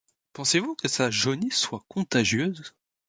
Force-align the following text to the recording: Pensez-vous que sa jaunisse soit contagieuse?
Pensez-vous 0.33 0.73
que 0.73 0.87
sa 0.87 1.11
jaunisse 1.11 1.59
soit 1.59 1.85
contagieuse? 1.87 2.73